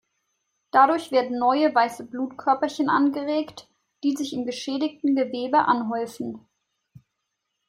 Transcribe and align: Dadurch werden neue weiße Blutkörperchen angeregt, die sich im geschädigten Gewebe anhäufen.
Dadurch 0.71 1.11
werden 1.11 1.37
neue 1.37 1.75
weiße 1.75 2.07
Blutkörperchen 2.07 2.89
angeregt, 2.89 3.69
die 4.03 4.15
sich 4.15 4.33
im 4.33 4.47
geschädigten 4.47 5.15
Gewebe 5.15 5.59
anhäufen. 5.65 6.43